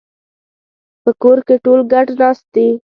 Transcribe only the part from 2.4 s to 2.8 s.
دي